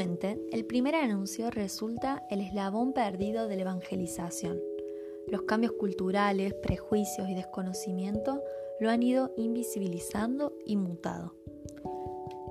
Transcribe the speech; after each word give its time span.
El 0.00 0.64
primer 0.64 0.94
anuncio 0.94 1.50
resulta 1.50 2.24
el 2.30 2.40
eslabón 2.40 2.94
perdido 2.94 3.48
de 3.48 3.56
la 3.56 3.62
evangelización. 3.62 4.58
Los 5.28 5.42
cambios 5.42 5.72
culturales, 5.72 6.54
prejuicios 6.54 7.28
y 7.28 7.34
desconocimiento 7.34 8.42
lo 8.80 8.88
han 8.88 9.02
ido 9.02 9.34
invisibilizando 9.36 10.54
y 10.64 10.76
mutado. 10.76 11.34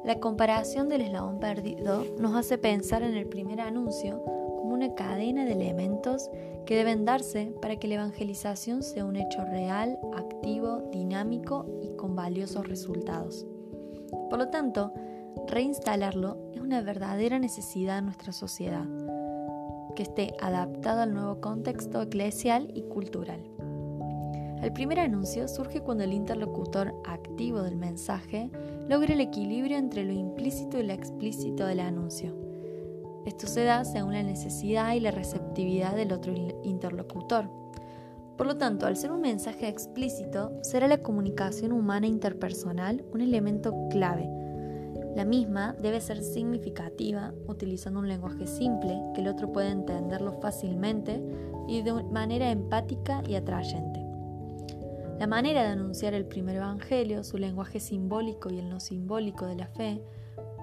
La 0.06 0.20
comparación 0.20 0.90
del 0.90 1.02
eslabón 1.02 1.40
perdido 1.40 2.06
nos 2.20 2.36
hace 2.36 2.60
pensar 2.60 3.02
en 3.02 3.16
el 3.16 3.26
primer 3.26 3.62
anuncio 3.62 4.24
como 4.24 4.76
una 4.76 4.94
cadena 4.94 5.44
de 5.44 5.54
elementos 5.54 6.30
que 6.68 6.76
deben 6.76 7.04
darse 7.04 7.52
para 7.64 7.78
que 7.78 7.88
la 7.88 7.96
evangelización 7.96 8.84
sea 8.84 9.06
un 9.06 9.16
hecho 9.16 9.44
real, 9.46 9.98
activo, 10.16 10.88
dinámico 10.92 11.66
y 11.82 11.96
con 11.96 12.16
valiosos 12.16 12.68
resultados. 12.68 13.48
Por 14.30 14.38
lo 14.38 14.50
tanto, 14.50 14.94
reinstalarlo 15.48 16.38
es 16.54 16.62
una 16.62 16.82
verdadera 16.82 17.40
necesidad 17.40 18.00
en 18.00 18.06
nuestra 18.06 18.32
sociedad, 18.32 18.86
que 19.96 20.04
esté 20.04 20.34
adaptado 20.42 21.02
al 21.02 21.14
nuevo 21.14 21.42
contexto 21.42 22.02
eclesial 22.02 22.72
y 22.74 22.84
cultural. 22.84 23.44
El 24.62 24.74
primer 24.74 25.00
anuncio 25.00 25.48
surge 25.48 25.82
cuando 25.82 26.04
el 26.04 26.12
interlocutor 26.12 26.94
activo 27.06 27.62
del 27.62 27.78
mensaje 27.78 28.52
logra 28.90 29.14
el 29.14 29.22
equilibrio 29.22 29.78
entre 29.78 30.04
lo 30.04 30.12
implícito 30.12 30.78
y 30.78 30.84
lo 30.84 30.94
explícito 30.94 31.66
del 31.66 31.80
anuncio. 31.80 32.36
Esto 33.26 33.48
se 33.48 33.64
da 33.64 33.86
según 33.86 34.14
la 34.14 34.24
necesidad 34.24 34.94
y 34.94 35.00
la 35.00 35.12
receptividad 35.12 35.96
del 35.96 36.12
otro 36.12 36.34
interlocutor. 36.64 37.50
Por 38.38 38.48
lo 38.48 38.58
tanto, 38.58 38.86
al 38.86 38.98
ser 38.98 39.12
un 39.12 39.22
mensaje 39.22 39.68
explícito, 39.68 40.52
será 40.64 40.88
la 40.88 41.00
comunicación 41.00 41.72
humana 41.72 42.08
interpersonal 42.08 43.06
un 43.14 43.22
elemento 43.22 43.74
clave. 43.90 44.30
La 45.16 45.26
misma 45.26 45.74
debe 45.74 46.02
ser 46.02 46.22
significativa, 46.22 47.34
utilizando 47.48 48.00
un 48.00 48.08
lenguaje 48.08 48.48
simple 48.48 49.02
que 49.14 49.22
el 49.22 49.28
otro 49.28 49.52
pueda 49.52 49.70
entenderlo 49.70 50.34
fácilmente 50.34 51.22
y 51.68 51.82
de 51.82 52.04
manera 52.04 52.52
empática 52.52 53.24
y 53.28 53.36
atrayente. 53.36 54.00
La 55.20 55.28
manera 55.28 55.64
de 55.64 55.70
anunciar 55.70 56.14
el 56.14 56.26
primer 56.26 56.56
evangelio, 56.56 57.24
su 57.24 57.38
lenguaje 57.38 57.80
simbólico 57.80 58.50
y 58.50 58.60
el 58.60 58.70
no 58.70 58.80
simbólico 58.80 59.46
de 59.46 59.56
la 59.56 59.68
fe, 59.68 60.02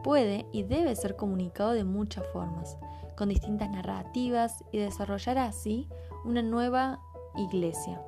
puede 0.03 0.47
y 0.53 0.63
debe 0.63 0.97
ser 0.97 1.17
comunicado 1.17 1.73
de 1.73 1.85
muchas 1.85 2.25
formas, 2.33 2.79
con 3.17 3.29
distintas 3.29 3.69
narrativas 3.69 4.65
y 4.73 4.79
desarrollar 4.79 5.37
así 5.39 5.89
una 6.25 6.43
nueva 6.43 7.01
iglesia, 7.37 8.01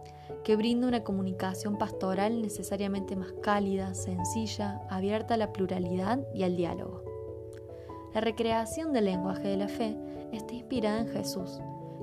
que 0.45 0.57
brinda 0.57 0.89
una 0.89 1.05
comunicación 1.05 1.79
pastoral 1.79 2.41
necesariamente 2.41 3.17
más 3.17 3.33
cálida, 3.43 3.95
sencilla, 3.95 4.83
abierta 4.89 5.35
a 5.35 5.37
la 5.37 5.53
pluralidad 5.53 6.21
y 6.35 6.43
al 6.43 6.57
diálogo. 6.57 7.03
La 8.15 8.21
recreación 8.21 8.93
del 8.93 9.05
lenguaje 9.05 9.49
de 9.49 9.57
la 9.57 9.69
fe 9.69 9.97
está 10.33 10.55
inspirada 10.55 11.01
en 11.01 11.09
Jesús, 11.09 11.61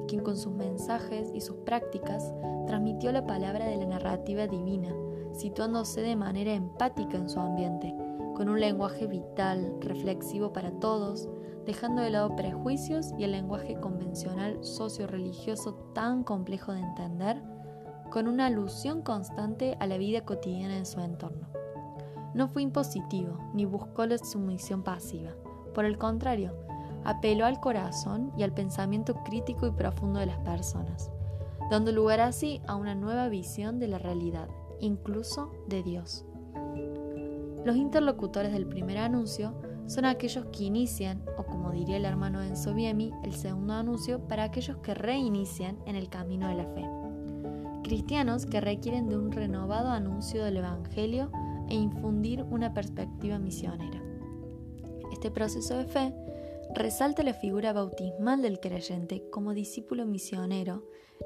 quien 0.08 0.22
con 0.22 0.38
sus 0.38 0.54
mensajes 0.54 1.32
y 1.34 1.42
sus 1.42 1.58
prácticas 1.58 2.34
transmitió 2.68 3.12
la 3.12 3.26
palabra 3.26 3.66
de 3.66 3.78
la 3.78 3.86
narrativa 3.86 4.48
divina, 4.48 4.94
situándose 5.34 6.02
de 6.02 6.16
manera 6.16 6.54
empática 6.54 7.18
en 7.18 7.30
su 7.30 7.40
ambiente, 7.40 7.96
con 8.36 8.50
un 8.50 8.60
lenguaje 8.60 9.08
vital, 9.08 9.76
reflexivo 9.82 10.54
para 10.54 10.72
todos, 10.72 11.30
dejando 11.66 12.02
de 12.02 12.12
lado 12.12 12.36
prejuicios 12.36 13.14
y 13.18 13.24
el 13.24 13.32
lenguaje 13.32 13.80
convencional 13.80 14.64
socio-religioso 14.64 15.74
tan 15.94 16.24
complejo 16.24 16.74
de 16.74 16.82
entender, 16.82 17.42
con 18.12 18.28
una 18.28 18.48
alusión 18.48 19.02
constante 19.02 19.78
a 19.80 19.88
la 19.88 19.98
vida 19.98 20.22
cotidiana 20.22 20.78
en 20.78 20.86
su 20.86 21.00
entorno. 21.00 21.48
No 22.34 22.48
fue 22.48 22.62
impositivo, 22.62 23.40
ni 23.54 23.66
buscó 23.66 24.06
la 24.06 24.18
sumisión 24.18 24.84
pasiva. 24.84 25.32
Por 25.74 25.86
el 25.86 25.98
contrario, 25.98 26.54
apeló 27.04 27.46
al 27.46 27.60
corazón 27.60 28.32
y 28.38 28.44
al 28.44 28.54
pensamiento 28.54 29.16
crítico 29.24 29.68
y 29.68 29.72
profundo 29.72 30.20
de 30.20 30.26
las 30.26 30.40
personas, 30.40 31.12
dando 31.70 31.92
lugar 31.92 32.20
así 32.20 32.62
a 32.68 32.76
una 32.76 32.96
nueva 32.96 33.30
visión 33.30 33.80
de 33.80 33.88
la 33.88 34.00
realidad, 34.00 34.50
incluso 34.80 35.52
de 35.68 35.84
Dios. 35.84 36.26
Los 37.64 37.78
interlocutores 37.78 38.52
del 38.52 38.68
primer 38.68 38.98
anuncio 38.98 39.54
son 39.88 40.06
aquellos 40.06 40.46
que 40.46 40.66
inician, 40.66 41.24
o 41.38 41.44
como 41.44 41.72
diría 41.72 41.98
el 41.98 42.06
hermano 42.06 42.42
Enzo 42.42 42.74
Biemi, 42.74 43.12
el 43.24 43.34
segundo 43.34 43.74
anuncio 43.74 44.20
para 44.28 44.44
aquellos 44.44 44.78
que 44.78 44.94
reinician 44.94 45.78
en 45.86 45.96
el 45.96 46.10
camino 46.10 46.48
de 46.48 46.56
la 46.56 46.66
fe. 46.66 47.05
Cristianos 47.86 48.48
que 48.48 48.62
requieren 48.62 49.10
de 49.10 49.16
un 49.16 49.32
renovado 49.32 49.90
anuncio 49.90 50.44
del 50.44 50.58
Evangelio 50.58 51.30
e 51.70 51.76
infundir 51.76 52.42
una 52.42 52.74
perspectiva 52.74 53.38
misionera. 53.38 54.02
Este 55.12 55.30
proceso 55.30 55.78
de 55.78 55.86
fe 55.86 56.12
resalta 56.74 57.22
la 57.22 57.36
figura 57.36 57.74
bautismal 57.74 58.42
del 58.42 58.60
creyente 58.60 59.30
como 59.30 59.54
discípulo 59.54 60.08
misionero 60.08 60.84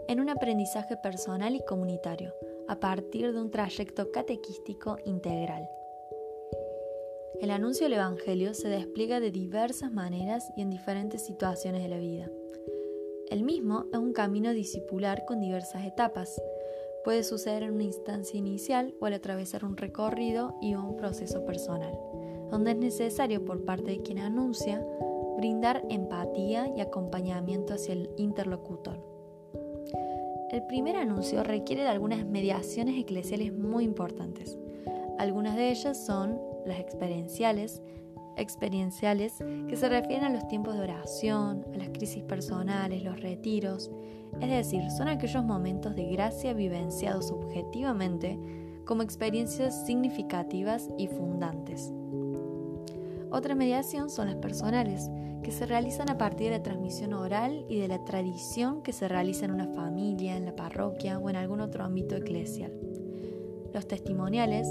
en 0.09 0.19
un 0.19 0.29
aprendizaje 0.29 0.97
personal 0.97 1.55
y 1.55 1.63
comunitario, 1.63 2.33
a 2.67 2.77
partir 2.81 3.31
de 3.31 3.39
un 3.39 3.51
trayecto 3.51 4.11
catequístico 4.11 4.97
integral. 5.05 5.65
El 7.39 7.51
anuncio 7.51 7.85
del 7.85 7.93
Evangelio 7.93 8.53
se 8.53 8.67
despliega 8.67 9.21
de 9.21 9.31
diversas 9.31 9.93
maneras 9.93 10.51
y 10.57 10.61
en 10.61 10.69
diferentes 10.69 11.25
situaciones 11.25 11.81
de 11.83 11.87
la 11.87 11.99
vida. 11.99 12.29
El 13.29 13.43
mismo 13.43 13.85
es 13.93 13.99
un 13.99 14.11
camino 14.11 14.51
discipular 14.53 15.23
con 15.25 15.39
diversas 15.39 15.85
etapas. 15.85 16.41
Puede 17.03 17.23
suceder 17.23 17.61
en 17.61 17.73
una 17.75 17.83
instancia 17.83 18.39
inicial 18.39 18.95
o 18.99 19.05
al 19.05 19.13
atravesar 19.13 19.63
un 19.65 19.77
recorrido 19.77 20.55
y 20.61 20.73
un 20.73 20.97
proceso 20.97 21.45
personal, 21.45 21.93
donde 22.49 22.71
es 22.71 22.77
necesario 22.77 23.45
por 23.45 23.65
parte 23.65 23.91
de 23.91 24.01
quien 24.01 24.17
anuncia 24.17 24.83
brindar 25.37 25.83
empatía 25.89 26.73
y 26.75 26.81
acompañamiento 26.81 27.75
hacia 27.75 27.93
el 27.93 28.09
interlocutor. 28.17 28.99
El 30.51 30.65
primer 30.65 30.95
anuncio 30.95 31.43
requiere 31.43 31.83
de 31.83 31.89
algunas 31.89 32.25
mediaciones 32.25 32.99
eclesiales 32.99 33.53
muy 33.53 33.83
importantes. 33.83 34.57
Algunas 35.19 35.55
de 35.55 35.69
ellas 35.69 36.03
son 36.03 36.39
las 36.65 36.79
experienciales, 36.79 37.83
experienciales 38.37 39.43
que 39.67 39.75
se 39.75 39.89
refieren 39.89 40.23
a 40.23 40.29
los 40.29 40.47
tiempos 40.47 40.75
de 40.75 40.81
oración, 40.81 41.65
a 41.73 41.77
las 41.77 41.89
crisis 41.89 42.23
personales, 42.23 43.03
los 43.03 43.19
retiros, 43.21 43.91
es 44.41 44.49
decir, 44.49 44.89
son 44.91 45.07
aquellos 45.07 45.43
momentos 45.43 45.95
de 45.95 46.05
gracia 46.05 46.53
vivenciados 46.53 47.27
subjetivamente 47.27 48.39
como 48.85 49.03
experiencias 49.03 49.85
significativas 49.85 50.89
y 50.97 51.07
fundantes. 51.07 51.91
Otra 53.31 53.53
mediación 53.53 54.09
son 54.09 54.27
las 54.27 54.37
personales, 54.37 55.09
que 55.43 55.51
se 55.51 55.65
realizan 55.65 56.09
a 56.09 56.17
partir 56.17 56.47
de 56.47 56.57
la 56.57 56.63
transmisión 56.63 57.13
oral 57.13 57.65
y 57.69 57.77
de 57.77 57.87
la 57.87 58.03
tradición 58.03 58.81
que 58.81 58.93
se 58.93 59.07
realiza 59.07 59.45
en 59.45 59.51
una 59.51 59.67
familia, 59.67 60.35
en 60.35 60.45
la 60.45 60.55
parroquia 60.55 61.17
o 61.19 61.29
en 61.29 61.35
algún 61.35 61.61
otro 61.61 61.83
ámbito 61.83 62.15
eclesial. 62.15 62.73
Los 63.73 63.87
testimoniales 63.87 64.67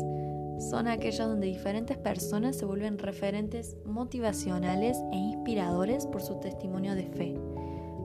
son 0.58 0.88
aquellos 0.88 1.28
donde 1.28 1.46
diferentes 1.46 1.96
personas 1.96 2.56
se 2.56 2.64
vuelven 2.64 2.98
referentes 2.98 3.76
motivacionales 3.84 4.98
e 5.12 5.16
inspiradores 5.16 6.06
por 6.06 6.20
su 6.20 6.41
testimonio 6.41 6.94
de 6.94 7.06
fe. 7.06 7.34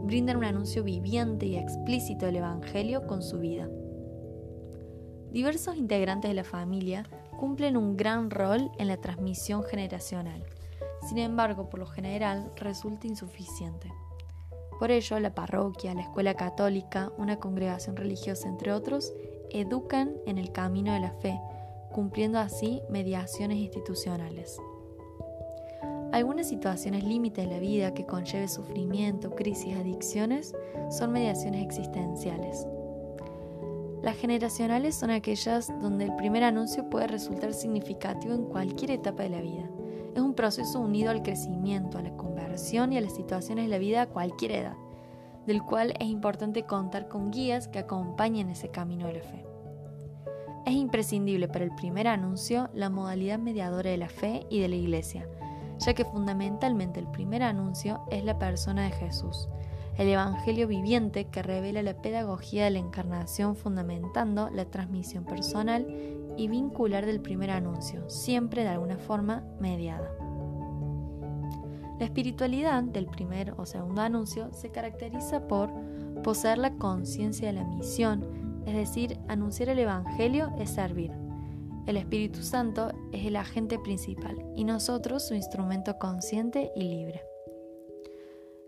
Brindan 0.03 0.37
un 0.37 0.45
anuncio 0.45 0.83
viviente 0.83 1.45
y 1.45 1.57
explícito 1.57 2.25
del 2.25 2.37
Evangelio 2.37 3.07
con 3.07 3.21
su 3.21 3.39
vida. 3.39 3.69
Diversos 5.31 5.77
integrantes 5.77 6.29
de 6.29 6.35
la 6.35 6.43
familia 6.43 7.03
cumplen 7.39 7.75
un 7.75 7.97
gran 7.97 8.29
rol 8.29 8.69
en 8.77 8.87
la 8.87 8.97
transmisión 8.97 9.63
generacional. 9.63 10.45
Sin 11.09 11.17
embargo, 11.17 11.69
por 11.69 11.79
lo 11.79 11.87
general, 11.87 12.51
resulta 12.55 13.07
insuficiente. 13.07 13.91
Por 14.79 14.91
ello, 14.91 15.19
la 15.19 15.33
parroquia, 15.33 15.93
la 15.93 16.01
escuela 16.01 16.35
católica, 16.35 17.11
una 17.17 17.39
congregación 17.39 17.95
religiosa, 17.95 18.47
entre 18.47 18.73
otros, 18.73 19.13
educan 19.49 20.13
en 20.25 20.37
el 20.37 20.51
camino 20.51 20.93
de 20.93 20.99
la 20.99 21.11
fe, 21.11 21.39
cumpliendo 21.93 22.39
así 22.39 22.81
mediaciones 22.89 23.57
institucionales. 23.57 24.59
Algunas 26.11 26.47
situaciones 26.47 27.03
límites 27.03 27.47
de 27.47 27.51
la 27.51 27.59
vida 27.59 27.93
que 27.93 28.05
conlleve 28.05 28.47
sufrimiento, 28.47 29.33
crisis, 29.33 29.75
adicciones 29.75 30.53
son 30.91 31.11
mediaciones 31.11 31.63
existenciales. 31.63 32.67
Las 34.03 34.17
generacionales 34.17 34.95
son 34.95 35.11
aquellas 35.11 35.69
donde 35.81 36.05
el 36.05 36.15
primer 36.17 36.43
anuncio 36.43 36.89
puede 36.89 37.07
resultar 37.07 37.53
significativo 37.53 38.33
en 38.33 38.43
cualquier 38.43 38.91
etapa 38.91 39.23
de 39.23 39.29
la 39.29 39.41
vida. 39.41 39.69
Es 40.13 40.21
un 40.21 40.33
proceso 40.33 40.81
unido 40.81 41.09
al 41.09 41.23
crecimiento, 41.23 41.97
a 41.97 42.03
la 42.03 42.15
conversión 42.15 42.93
y 42.93 42.97
a 42.97 43.01
las 43.01 43.15
situaciones 43.15 43.65
de 43.65 43.71
la 43.71 43.77
vida 43.77 44.01
a 44.03 44.09
cualquier 44.09 44.51
edad, 44.51 44.75
del 45.47 45.63
cual 45.63 45.93
es 45.99 46.07
importante 46.07 46.63
contar 46.63 47.07
con 47.07 47.31
guías 47.31 47.67
que 47.67 47.79
acompañen 47.79 48.49
ese 48.49 48.69
camino 48.69 49.07
de 49.07 49.13
la 49.13 49.23
fe. 49.23 49.52
Es 50.65 50.73
imprescindible 50.73 51.49
para 51.49 51.65
el 51.65 51.75
primer 51.75 52.07
anuncio 52.07 52.69
la 52.73 52.89
modalidad 52.89 53.37
mediadora 53.37 53.89
de 53.89 53.97
la 53.97 54.07
fe 54.07 54.45
y 54.49 54.61
de 54.61 54.69
la 54.69 54.75
iglesia, 54.75 55.27
ya 55.79 55.93
que 55.93 56.05
fundamentalmente 56.05 57.01
el 57.01 57.07
primer 57.07 57.43
anuncio 57.43 58.01
es 58.09 58.23
la 58.23 58.39
persona 58.39 58.83
de 58.83 58.91
Jesús, 58.91 59.49
el 59.97 60.07
Evangelio 60.07 60.67
viviente 60.67 61.25
que 61.25 61.43
revela 61.43 61.83
la 61.83 62.01
pedagogía 62.01 62.63
de 62.63 62.71
la 62.71 62.79
encarnación 62.79 63.57
fundamentando 63.57 64.49
la 64.49 64.65
transmisión 64.65 65.25
personal 65.25 65.85
y 66.37 66.47
vincular 66.47 67.05
del 67.05 67.19
primer 67.19 67.51
anuncio, 67.51 68.09
siempre 68.09 68.63
de 68.63 68.69
alguna 68.69 68.97
forma 68.97 69.43
mediada. 69.59 70.09
La 71.99 72.05
espiritualidad 72.05 72.83
del 72.83 73.05
primer 73.05 73.53
o 73.57 73.65
segundo 73.65 74.01
anuncio 74.01 74.51
se 74.53 74.69
caracteriza 74.69 75.47
por 75.47 75.71
poseer 76.23 76.57
la 76.57 76.71
conciencia 76.71 77.47
de 77.47 77.53
la 77.53 77.65
misión, 77.65 78.25
es 78.65 78.75
decir, 78.75 79.17
anunciar 79.27 79.69
el 79.69 79.79
Evangelio 79.79 80.53
es 80.59 80.69
servir. 80.69 81.11
El 81.85 81.97
Espíritu 81.97 82.41
Santo 82.41 82.91
es 83.11 83.25
el 83.25 83.35
agente 83.35 83.77
principal 83.77 84.37
y 84.55 84.63
nosotros 84.63 85.27
su 85.27 85.33
instrumento 85.33 85.97
consciente 85.99 86.71
y 86.75 86.83
libre. 86.83 87.21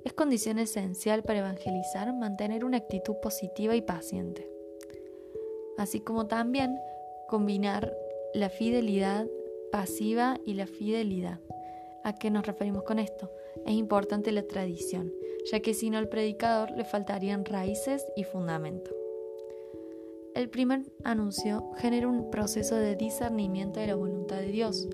Es 0.04 0.14
condición 0.14 0.60
esencial 0.60 1.24
para 1.24 1.40
evangelizar 1.40 2.14
mantener 2.14 2.66
una 2.66 2.78
actitud 2.78 3.16
positiva 3.22 3.76
y 3.76 3.82
paciente, 3.82 4.48
así 5.78 6.02
como 6.02 6.28
también 6.28 6.78
combinar 7.28 7.96
la 8.34 8.50
fidelidad 8.50 9.26
pasiva 9.72 10.38
y 10.46 10.54
la 10.54 10.68
fidelidad. 10.68 11.40
¿A 12.04 12.14
qué 12.14 12.30
nos 12.30 12.46
referimos 12.46 12.84
con 12.84 13.00
esto? 13.00 13.32
Es 13.66 13.74
importante 13.74 14.32
la 14.32 14.44
tradición, 14.44 15.12
ya 15.52 15.62
que 15.62 15.74
si 15.74 15.90
no 15.90 15.98
al 15.98 16.10
predicador 16.10 16.72
le 16.72 16.86
faltarían 16.86 17.46
raíces 17.46 18.06
y 18.16 18.26
fundamento. 18.26 19.05
El 20.36 20.50
primer 20.50 20.82
anuncio 21.06 21.72
genera 21.78 22.10
un 22.10 22.30
proceso 22.30 22.76
de 22.76 22.98
discernimiento 22.98 23.80
de 23.80 23.88
la 23.88 23.96
voluntad 23.96 24.36
de 24.36 24.48
Dios, 24.48 24.86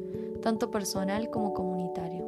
tanto 0.43 0.69
personal 0.69 1.31
como 1.31 1.55
comunitario, 1.55 2.27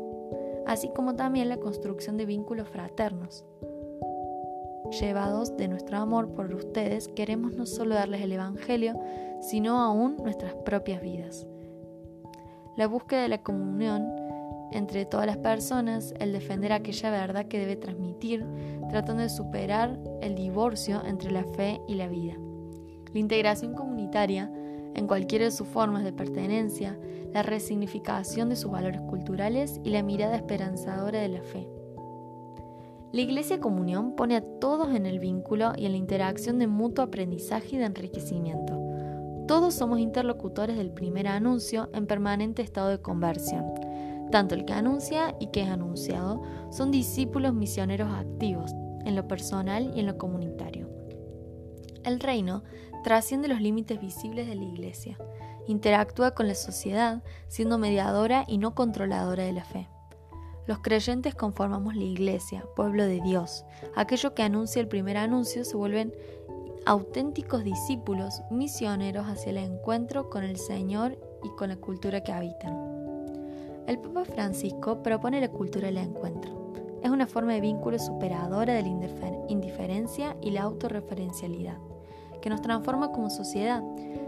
así 0.65 0.89
como 0.95 1.15
también 1.15 1.47
la 1.47 1.57
construcción 1.57 2.17
de 2.17 2.25
vínculos 2.25 2.67
fraternos. 2.69 3.45
Llevados 4.99 5.55
de 5.57 5.67
nuestro 5.67 5.99
amor 5.99 6.29
por 6.29 6.51
ustedes, 6.55 7.07
queremos 7.07 7.53
no 7.53 7.67
solo 7.67 7.93
darles 7.93 8.21
el 8.21 8.31
Evangelio, 8.31 8.99
sino 9.41 9.79
aún 9.79 10.17
nuestras 10.17 10.55
propias 10.55 11.03
vidas. 11.03 11.45
La 12.77 12.87
búsqueda 12.87 13.21
de 13.21 13.29
la 13.29 13.43
comunión 13.43 14.11
entre 14.71 15.05
todas 15.05 15.27
las 15.27 15.37
personas, 15.37 16.15
el 16.19 16.33
defender 16.33 16.73
aquella 16.73 17.11
verdad 17.11 17.45
que 17.45 17.59
debe 17.59 17.75
transmitir, 17.75 18.43
tratando 18.89 19.21
de 19.21 19.29
superar 19.29 19.99
el 20.23 20.33
divorcio 20.33 21.05
entre 21.05 21.29
la 21.29 21.43
fe 21.43 21.79
y 21.87 21.93
la 21.93 22.07
vida. 22.07 22.33
La 23.13 23.19
integración 23.19 23.73
comunitaria, 23.73 24.51
en 24.95 25.07
cualquiera 25.07 25.45
de 25.45 25.51
sus 25.51 25.67
formas 25.67 26.03
de 26.03 26.13
pertenencia, 26.13 26.97
la 27.31 27.43
resignificación 27.43 28.49
de 28.49 28.55
sus 28.55 28.71
valores 28.71 29.01
culturales 29.01 29.79
y 29.83 29.89
la 29.89 30.03
mirada 30.03 30.35
esperanzadora 30.35 31.19
de 31.19 31.29
la 31.29 31.41
fe. 31.41 31.67
La 33.11 33.21
Iglesia 33.21 33.59
Comunión 33.59 34.15
pone 34.15 34.35
a 34.35 34.41
todos 34.59 34.95
en 34.95 35.05
el 35.05 35.19
vínculo 35.19 35.73
y 35.77 35.85
en 35.85 35.91
la 35.91 35.99
interacción 35.99 36.57
de 36.57 36.65
mutuo 36.65 37.05
aprendizaje 37.05 37.75
y 37.75 37.77
de 37.77 37.85
enriquecimiento. 37.85 38.79
Todos 39.47 39.75
somos 39.75 39.99
interlocutores 39.99 40.77
del 40.77 40.89
primer 40.91 41.27
anuncio 41.27 41.89
en 41.93 42.07
permanente 42.07 42.63
estado 42.63 42.89
de 42.89 43.01
conversión. 43.01 43.65
Tanto 44.31 44.55
el 44.55 44.65
que 44.65 44.73
anuncia 44.73 45.35
y 45.39 45.47
que 45.47 45.61
es 45.61 45.69
anunciado 45.69 46.41
son 46.71 46.89
discípulos 46.89 47.53
misioneros 47.53 48.11
activos, 48.11 48.73
en 49.05 49.15
lo 49.15 49.27
personal 49.27 49.91
y 49.95 49.99
en 49.99 50.07
lo 50.07 50.17
comunitario. 50.17 50.92
El 52.03 52.19
reino 52.19 52.63
trasciende 53.03 53.47
los 53.47 53.61
límites 53.61 53.99
visibles 53.99 54.47
de 54.47 54.55
la 54.55 54.63
Iglesia, 54.63 55.17
interactúa 55.67 56.31
con 56.31 56.47
la 56.47 56.55
sociedad 56.55 57.23
siendo 57.47 57.77
mediadora 57.77 58.43
y 58.47 58.57
no 58.57 58.75
controladora 58.75 59.43
de 59.43 59.53
la 59.53 59.63
fe. 59.63 59.87
Los 60.65 60.79
creyentes 60.79 61.35
conformamos 61.35 61.95
la 61.95 62.03
Iglesia, 62.03 62.65
pueblo 62.75 63.05
de 63.05 63.21
Dios. 63.21 63.65
Aquello 63.95 64.33
que 64.33 64.43
anuncia 64.43 64.79
el 64.79 64.87
primer 64.87 65.17
anuncio 65.17 65.65
se 65.65 65.75
vuelven 65.75 66.13
auténticos 66.85 67.63
discípulos 67.63 68.41
misioneros 68.49 69.27
hacia 69.27 69.51
el 69.51 69.57
encuentro 69.57 70.29
con 70.29 70.43
el 70.43 70.57
Señor 70.57 71.17
y 71.43 71.49
con 71.57 71.69
la 71.69 71.77
cultura 71.77 72.23
que 72.23 72.31
habitan. 72.31 72.93
El 73.87 73.99
Papa 73.99 74.23
Francisco 74.23 75.03
propone 75.03 75.41
la 75.41 75.49
cultura 75.49 75.87
del 75.87 75.97
encuentro. 75.97 76.73
Es 77.03 77.09
una 77.09 77.27
forma 77.27 77.53
de 77.53 77.61
vínculo 77.61 77.99
superadora 77.99 78.73
de 78.73 78.81
la 78.81 79.45
indiferencia 79.49 80.37
y 80.41 80.51
la 80.51 80.61
autorreferencialidad, 80.61 81.77
que 82.43 82.49
nos 82.49 82.61
transforma 82.61 83.13
como 83.13 83.29
sociedad, 83.29 83.81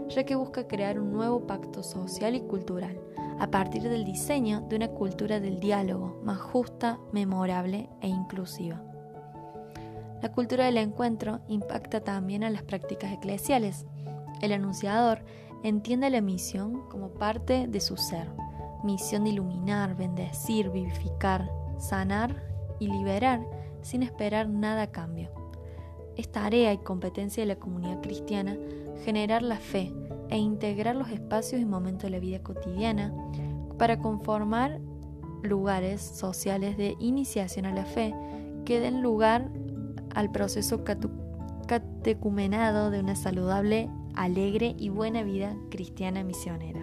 ya 0.08 0.24
que 0.24 0.36
busca 0.36 0.66
crear 0.66 0.98
un 0.98 1.12
nuevo 1.12 1.46
pacto 1.46 1.82
social 1.82 2.34
y 2.34 2.40
cultural, 2.40 2.98
a 3.38 3.50
partir 3.50 3.82
del 3.82 4.06
diseño 4.06 4.62
de 4.62 4.76
una 4.76 4.88
cultura 4.88 5.38
del 5.38 5.60
diálogo 5.60 6.18
más 6.24 6.38
justa, 6.38 6.98
memorable 7.12 7.90
e 8.00 8.08
inclusiva. 8.08 8.82
La 10.22 10.32
cultura 10.32 10.64
del 10.64 10.78
encuentro 10.78 11.40
impacta 11.46 12.00
también 12.00 12.42
a 12.42 12.48
las 12.48 12.62
prácticas 12.62 13.12
eclesiales. 13.12 13.84
El 14.40 14.52
anunciador 14.52 15.22
entiende 15.62 16.08
la 16.08 16.22
misión 16.22 16.88
como 16.88 17.10
parte 17.10 17.66
de 17.66 17.80
su 17.80 17.98
ser, 17.98 18.30
misión 18.82 19.24
de 19.24 19.30
iluminar, 19.30 19.94
bendecir, 19.94 20.70
vivificar, 20.70 21.50
sanar 21.76 22.42
y 22.78 22.88
liberar 22.88 23.46
sin 23.82 24.02
esperar 24.02 24.48
nada 24.48 24.84
a 24.84 24.90
cambio. 24.90 25.35
Es 26.16 26.30
tarea 26.30 26.72
y 26.72 26.78
competencia 26.78 27.42
de 27.42 27.46
la 27.46 27.56
comunidad 27.56 28.00
cristiana 28.00 28.56
generar 29.04 29.42
la 29.42 29.58
fe 29.58 29.92
e 30.30 30.38
integrar 30.38 30.96
los 30.96 31.10
espacios 31.10 31.60
y 31.60 31.64
momentos 31.64 32.04
de 32.04 32.10
la 32.10 32.18
vida 32.18 32.42
cotidiana 32.42 33.12
para 33.78 33.98
conformar 33.98 34.80
lugares 35.42 36.00
sociales 36.02 36.76
de 36.76 36.96
iniciación 36.98 37.66
a 37.66 37.74
la 37.74 37.84
fe 37.84 38.14
que 38.64 38.80
den 38.80 39.02
lugar 39.02 39.50
al 40.14 40.32
proceso 40.32 40.82
catecumenado 41.66 42.90
de 42.90 43.00
una 43.00 43.14
saludable, 43.16 43.90
alegre 44.14 44.74
y 44.78 44.88
buena 44.88 45.22
vida 45.22 45.54
cristiana 45.70 46.24
misionera. 46.24 46.80